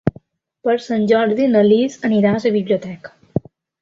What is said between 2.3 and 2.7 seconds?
a la